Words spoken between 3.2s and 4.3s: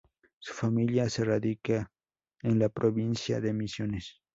de Misiones.